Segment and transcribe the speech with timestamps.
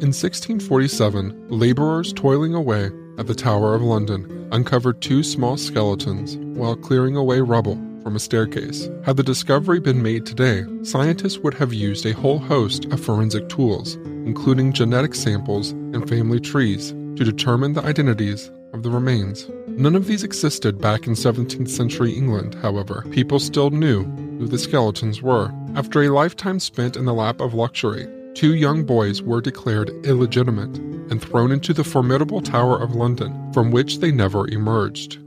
[0.00, 6.74] In 1647, labourers toiling away at the Tower of London uncovered two small skeletons while
[6.74, 8.88] clearing away rubble from a staircase.
[9.04, 13.50] Had the discovery been made today, scientists would have used a whole host of forensic
[13.50, 19.50] tools, including genetic samples and family trees, to determine the identities of the remains.
[19.66, 23.04] None of these existed back in 17th century England, however.
[23.10, 24.04] People still knew
[24.38, 25.52] who the skeletons were.
[25.74, 30.76] After a lifetime spent in the lap of luxury, two young boys were declared illegitimate
[31.10, 35.18] and thrown into the formidable Tower of London, from which they never emerged.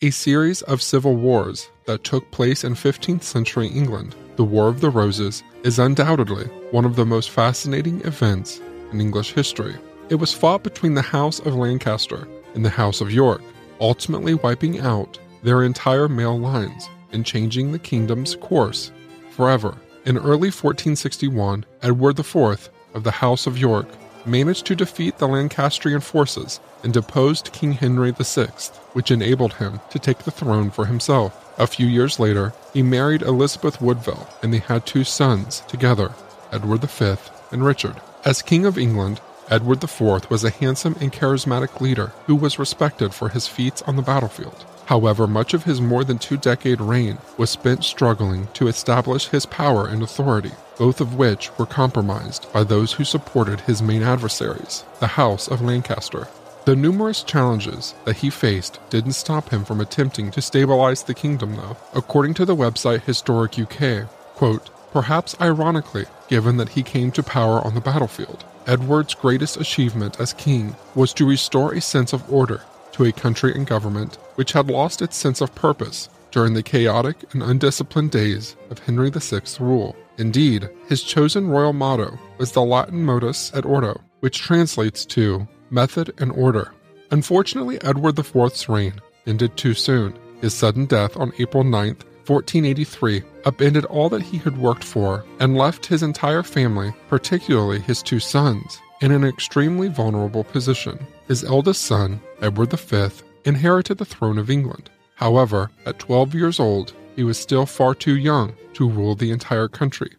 [0.00, 4.80] A series of civil wars that took place in 15th century England, the War of
[4.80, 9.76] the Roses, is undoubtedly one of the most fascinating events in English history.
[10.08, 13.42] It was fought between the House of Lancaster and the House of York,
[13.80, 18.90] ultimately wiping out their entire male lines and changing the kingdom's course
[19.30, 19.76] forever.
[20.04, 23.86] In early 1461, Edward IV of the House of York
[24.26, 28.48] managed to defeat the Lancastrian forces and deposed King Henry VI,
[28.94, 31.54] which enabled him to take the throne for himself.
[31.56, 36.12] A few years later, he married Elizabeth Woodville and they had two sons together,
[36.50, 37.14] Edward V
[37.52, 38.00] and Richard.
[38.24, 43.14] As King of England, Edward IV was a handsome and charismatic leader who was respected
[43.14, 44.64] for his feats on the battlefield.
[44.86, 49.46] However, much of his more than two decade reign was spent struggling to establish his
[49.46, 54.84] power and authority, both of which were compromised by those who supported his main adversaries,
[55.00, 56.28] the House of Lancaster.
[56.64, 61.56] The numerous challenges that he faced didn't stop him from attempting to stabilize the kingdom,
[61.56, 61.76] though.
[61.94, 67.60] According to the website Historic UK, quote, perhaps ironically, given that he came to power
[67.66, 72.62] on the battlefield, Edward's greatest achievement as king was to restore a sense of order
[72.92, 77.16] to a country and government which had lost its sense of purpose during the chaotic
[77.32, 79.94] and undisciplined days of Henry VI's rule.
[80.18, 86.12] Indeed, his chosen royal motto was the Latin modus et ordo, which translates to method
[86.18, 86.72] and order.
[87.10, 88.94] Unfortunately, Edward IV's reign
[89.26, 90.14] ended too soon.
[90.40, 95.56] His sudden death on April 9, 1483, upended all that he had worked for and
[95.56, 100.96] left his entire family, particularly his two sons, in an extremely vulnerable position.
[101.26, 103.08] His eldest son, Edward V,
[103.44, 104.90] inherited the throne of England.
[105.16, 109.68] However, at 12 years old, he was still far too young to rule the entire
[109.68, 110.12] country.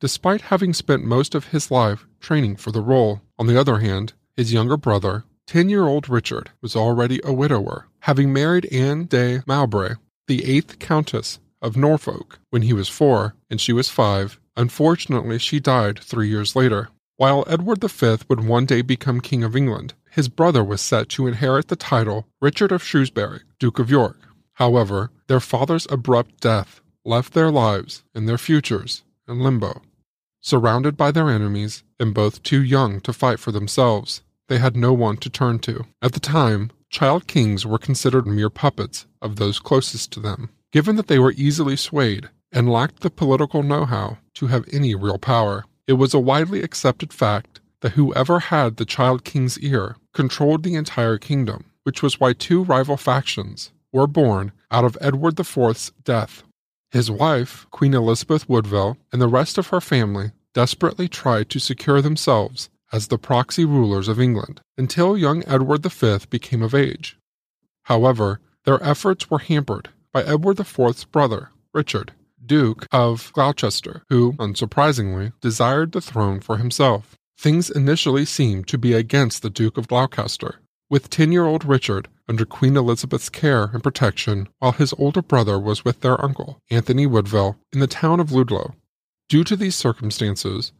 [0.00, 4.12] Despite having spent most of his life training for the role, on the other hand,
[4.36, 9.42] his younger brother, 10 year old Richard, was already a widower, having married Anne de
[9.46, 9.94] Mowbray,
[10.26, 14.38] the eighth Countess of Norfolk, when he was four and she was five.
[14.56, 16.90] Unfortunately, she died three years later.
[17.18, 21.26] While Edward V would one day become King of England, his brother was set to
[21.26, 24.20] inherit the title Richard of Shrewsbury, Duke of York.
[24.52, 29.82] However, their father's abrupt death left their lives and their futures in limbo.
[30.40, 34.92] Surrounded by their enemies and both too young to fight for themselves, they had no
[34.92, 35.86] one to turn to.
[36.00, 40.94] At the time, child kings were considered mere puppets of those closest to them, given
[40.94, 45.18] that they were easily swayed and lacked the political know how to have any real
[45.18, 45.64] power.
[45.88, 50.74] It was a widely accepted fact that whoever had the child king's ear controlled the
[50.74, 56.42] entire kingdom, which was why two rival factions were born out of Edward IV's death.
[56.90, 62.02] His wife, Queen Elizabeth Woodville, and the rest of her family desperately tried to secure
[62.02, 67.16] themselves as the proxy rulers of England until young Edward V became of age.
[67.84, 72.12] However, their efforts were hampered by Edward IV's brother, Richard,
[72.48, 77.14] Duke of Gloucester, who, unsurprisingly, desired the throne for himself.
[77.38, 80.56] Things initially seemed to be against the Duke of Gloucester,
[80.88, 85.60] with 10 year old Richard under Queen Elizabeth's care and protection, while his older brother
[85.60, 88.74] was with their uncle, Anthony Woodville, in the town of Ludlow.
[89.28, 90.72] Due to these circumstances,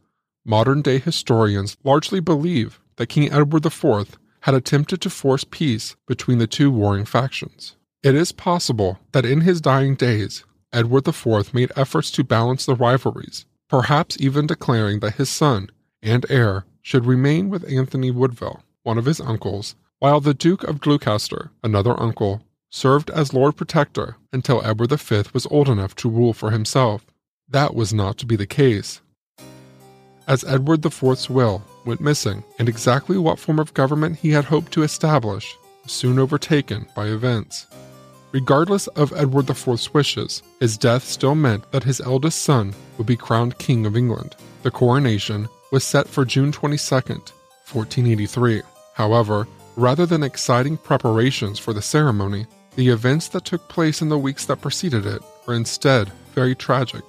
[0.43, 6.39] modern day historians largely believe that King Edward IV had attempted to force peace between
[6.39, 7.75] the two warring factions.
[8.01, 12.75] It is possible that in his dying days, Edward IV made efforts to balance the
[12.75, 15.69] rivalries, perhaps even declaring that his son
[16.01, 20.79] and heir should remain with Anthony Woodville, one of his uncles, while the Duke of
[20.79, 26.33] Gloucester, another uncle, served as Lord Protector until Edward V was old enough to rule
[26.33, 27.05] for himself.
[27.47, 29.01] That was not to be the case.
[30.27, 34.71] As Edward IV's will went missing, and exactly what form of government he had hoped
[34.73, 37.65] to establish was soon overtaken by events.
[38.31, 43.15] Regardless of Edward IV's wishes, his death still meant that his eldest son would be
[43.17, 44.35] crowned King of England.
[44.61, 48.61] The coronation was set for June 22, 1483.
[48.93, 52.45] However, rather than exciting preparations for the ceremony,
[52.75, 57.03] the events that took place in the weeks that preceded it were instead very tragic.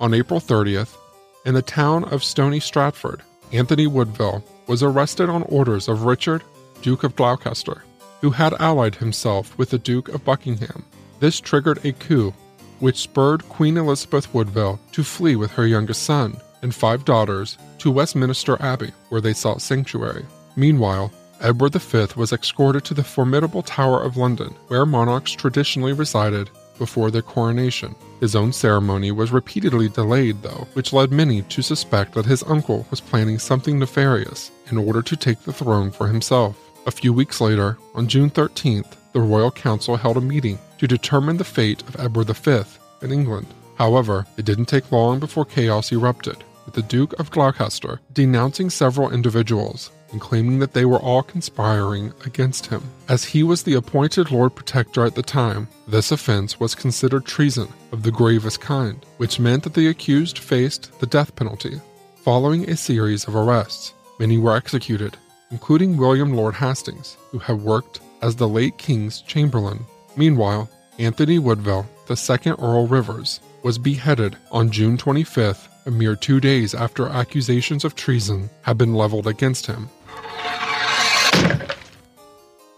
[0.00, 0.96] On April 30th,
[1.44, 3.22] In the town of Stony Stratford,
[3.52, 6.42] Anthony Woodville was arrested on orders of Richard,
[6.82, 7.84] Duke of Gloucester,
[8.20, 10.84] who had allied himself with the Duke of Buckingham.
[11.20, 12.34] This triggered a coup,
[12.80, 17.90] which spurred Queen Elizabeth Woodville to flee with her youngest son and five daughters to
[17.90, 20.24] Westminster Abbey, where they sought sanctuary.
[20.56, 26.50] Meanwhile, Edward V was escorted to the formidable Tower of London, where monarchs traditionally resided
[26.78, 27.94] before their coronation.
[28.20, 32.86] His own ceremony was repeatedly delayed, though, which led many to suspect that his uncle
[32.90, 36.65] was planning something nefarious in order to take the throne for himself.
[36.86, 41.36] A few weeks later, on June 13th, the Royal Council held a meeting to determine
[41.36, 42.62] the fate of Edward V
[43.02, 43.48] in England.
[43.76, 49.12] However, it didn't take long before chaos erupted, with the Duke of Gloucester denouncing several
[49.12, 52.84] individuals and claiming that they were all conspiring against him.
[53.08, 57.66] As he was the appointed Lord Protector at the time, this offense was considered treason
[57.90, 61.80] of the gravest kind, which meant that the accused faced the death penalty.
[62.22, 65.16] Following a series of arrests, many were executed,
[65.50, 69.84] including William Lord Hastings, who had worked as the late King's Chamberlain.
[70.16, 76.40] Meanwhile, Anthony Woodville, the second Earl Rivers, was beheaded on June 25th, a mere two
[76.40, 79.88] days after accusations of treason had been leveled against him.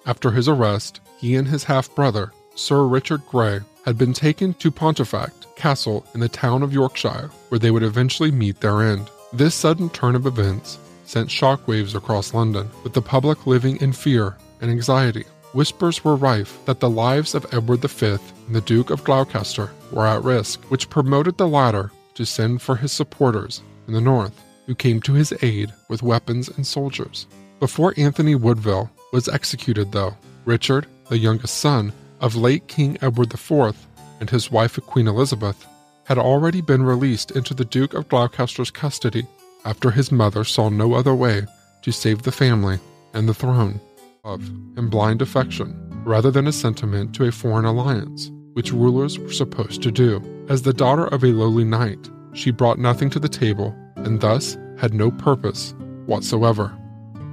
[0.06, 4.70] After his arrest, he and his half brother, Sir Richard Grey, had been taken to
[4.70, 9.10] Pontefract Castle in the town of Yorkshire, where they would eventually meet their end.
[9.32, 10.78] This sudden turn of events
[11.08, 15.24] sent shockwaves across London, with the public living in fear and anxiety.
[15.52, 18.06] Whispers were rife that the lives of Edward V
[18.46, 22.76] and the Duke of Gloucester were at risk, which promoted the latter to send for
[22.76, 27.26] his supporters in the north, who came to his aid with weapons and soldiers.
[27.58, 30.14] Before Anthony Woodville was executed, though,
[30.44, 33.74] Richard, the youngest son of late King Edward IV
[34.20, 35.66] and his wife Queen Elizabeth,
[36.04, 39.26] had already been released into the Duke of Gloucester's custody
[39.68, 41.44] after his mother saw no other way
[41.82, 42.78] to save the family
[43.12, 43.78] and the throne
[44.24, 44.40] of
[44.78, 45.76] and blind affection
[46.06, 50.22] rather than a sentiment to a foreign alliance, which rulers were supposed to do.
[50.48, 54.56] As the daughter of a lowly knight, she brought nothing to the table and thus
[54.78, 55.74] had no purpose
[56.06, 56.74] whatsoever.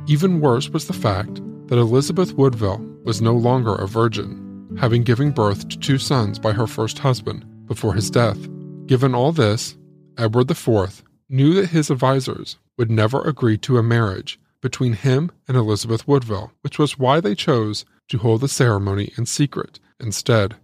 [0.07, 1.35] Even worse was the fact
[1.67, 6.51] that Elizabeth Woodville was no longer a virgin, having given birth to two sons by
[6.51, 8.37] her first husband before his death.
[8.87, 9.77] Given all this,
[10.17, 15.56] Edward IV knew that his advisers would never agree to a marriage between him and
[15.56, 20.56] Elizabeth Woodville, which was why they chose to hold the ceremony in secret instead.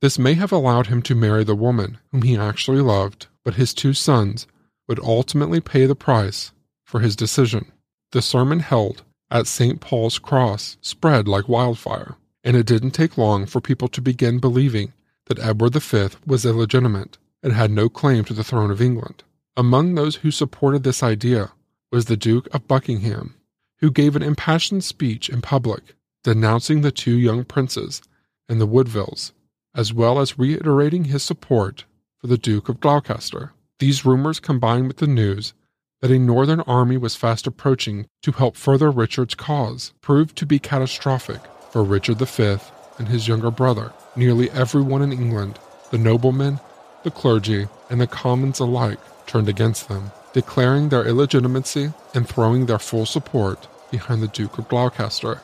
[0.00, 3.72] This may have allowed him to marry the woman whom he actually loved, but his
[3.72, 4.46] two sons
[4.88, 6.52] would ultimately pay the price
[6.84, 7.72] for his decision.
[8.12, 9.80] The sermon held at St.
[9.80, 14.92] Paul's Cross spread like wildfire, and it didn't take long for people to begin believing
[15.26, 19.24] that Edward V was illegitimate and had no claim to the throne of England.
[19.58, 21.52] Among those who supported this idea
[21.90, 23.36] was the Duke of Buckingham,
[23.78, 25.94] who gave an impassioned speech in public
[26.24, 28.02] denouncing the two young princes
[28.48, 29.32] and the Woodvilles,
[29.74, 31.84] as well as reiterating his support
[32.18, 33.52] for the Duke of Gloucester.
[33.78, 35.54] These rumors combined with the news
[36.02, 40.58] that a northern army was fast approaching to help further Richard's cause proved to be
[40.58, 42.58] catastrophic for Richard V
[42.98, 43.92] and his younger brother.
[44.16, 45.58] Nearly everyone in England,
[45.90, 46.60] the noblemen,
[47.06, 48.98] the clergy, and the commons alike,
[49.28, 54.68] turned against them, declaring their illegitimacy and throwing their full support behind the Duke of
[54.68, 55.40] Gloucester.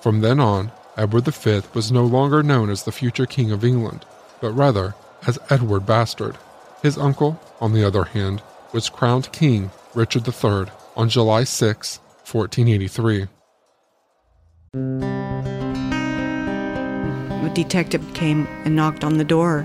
[0.00, 4.04] From then on, Edward V was no longer known as the future King of England,
[4.40, 6.36] but rather as Edward Bastard.
[6.82, 13.28] His uncle, on the other hand, was crowned King Richard III on July 6, 1483.
[17.46, 19.64] A detective came and knocked on the door,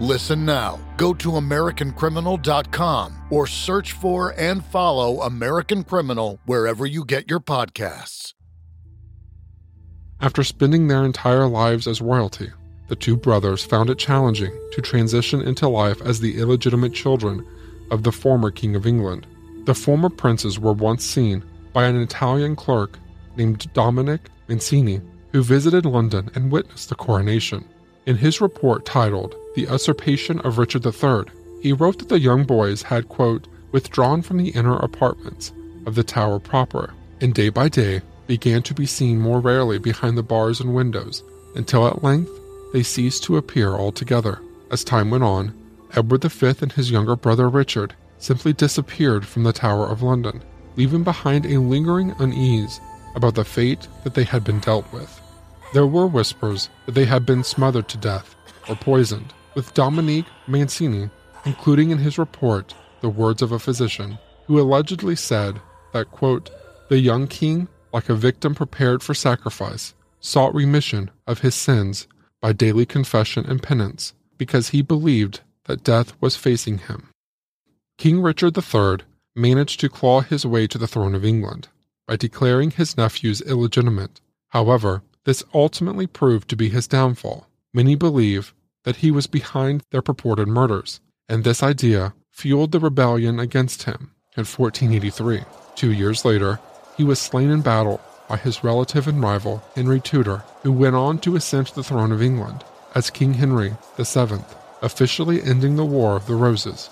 [0.00, 0.80] Listen now.
[0.96, 8.34] Go to AmericanCriminal.com or search for and follow American Criminal wherever you get your podcasts.
[10.20, 12.50] After spending their entire lives as royalty,
[12.88, 17.46] the two brothers found it challenging to transition into life as the illegitimate children
[17.90, 19.26] of the former King of England.
[19.64, 22.98] The former princes were once seen by an Italian clerk
[23.36, 25.00] named Dominic Mancini,
[25.32, 27.64] who visited London and witnessed the coronation.
[28.06, 32.82] In his report titled The Usurpation of Richard III, he wrote that the young boys
[32.82, 35.52] had, quote, withdrawn from the inner apartments
[35.86, 40.18] of the tower proper, and day by day began to be seen more rarely behind
[40.18, 41.22] the bars and windows,
[41.54, 42.30] until at length
[42.72, 44.40] they ceased to appear altogether.
[44.72, 45.54] As time went on,
[45.94, 50.42] Edward V and his younger brother Richard simply disappeared from the Tower of London,
[50.76, 52.80] leaving behind a lingering unease
[53.14, 55.20] about the fate that they had been dealt with.
[55.72, 58.34] There were whispers that they had been smothered to death
[58.68, 61.10] or poisoned, with Dominique Mancini
[61.44, 65.60] including in his report the words of a physician who allegedly said
[65.92, 66.50] that, quote,
[66.88, 72.06] the young king, like a victim prepared for sacrifice, sought remission of his sins
[72.40, 77.08] by daily confession and penance because he believed that death was facing him.
[77.96, 78.98] King Richard III
[79.34, 81.68] managed to claw his way to the throne of England
[82.06, 84.20] by declaring his nephews illegitimate.
[84.48, 87.46] However, this ultimately proved to be his downfall.
[87.72, 88.52] Many believe
[88.84, 94.12] that he was behind their purported murders, and this idea fueled the rebellion against him
[94.36, 95.42] in 1483.
[95.74, 96.60] Two years later,
[96.96, 101.18] he was slain in battle by his relative and rival Henry Tudor, who went on
[101.18, 102.64] to ascend the throne of England
[102.94, 104.44] as King Henry VII,
[104.82, 106.90] officially ending the War of the Roses.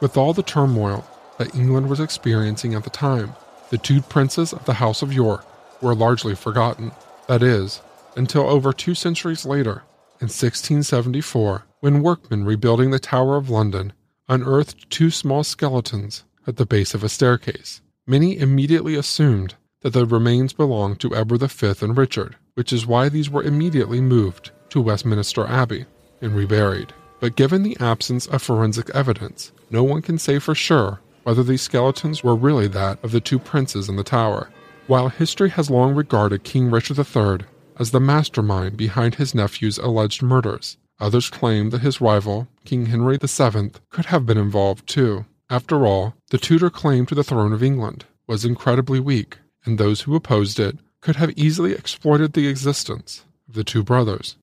[0.00, 1.06] With all the turmoil
[1.38, 3.34] that England was experiencing at the time,
[3.70, 5.44] the two princes of the House of York
[5.80, 6.92] were largely forgotten.
[7.28, 7.80] That is,
[8.16, 9.82] until over two centuries later,
[10.20, 13.92] in 1674, when workmen rebuilding the Tower of London
[14.28, 17.80] unearthed two small skeletons at the base of a staircase.
[18.06, 23.08] Many immediately assumed that the remains belonged to Edward V and Richard, which is why
[23.08, 25.84] these were immediately moved to Westminster Abbey
[26.20, 26.92] and reburied.
[27.20, 31.62] But given the absence of forensic evidence, no one can say for sure whether these
[31.62, 34.50] skeletons were really that of the two princes in the tower.
[34.86, 37.46] While history has long regarded King Richard III
[37.78, 40.76] as the mastermind behind his nephew's alleged murders.
[41.00, 45.26] Others claim that his rival, King Henry VII, could have been involved too.
[45.50, 50.02] After all, the Tudor claim to the throne of England was incredibly weak, and those
[50.02, 54.36] who opposed it could have easily exploited the existence of the two brothers.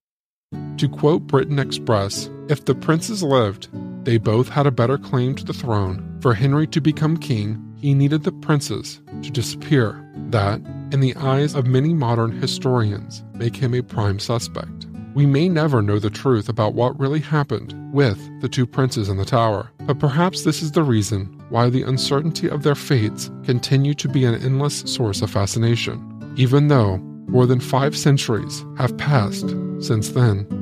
[0.77, 3.69] To quote Britain Express, if the princes lived,
[4.03, 6.17] they both had a better claim to the throne.
[6.21, 10.07] For Henry to become king, he needed the princes to disappear.
[10.29, 10.61] That,
[10.91, 14.87] in the eyes of many modern historians, make him a prime suspect.
[15.13, 19.17] We may never know the truth about what really happened with the two princes in
[19.17, 23.93] the tower, but perhaps this is the reason why the uncertainty of their fates continue
[23.95, 26.97] to be an endless source of fascination, even though
[27.27, 30.60] more than five centuries have passed since then.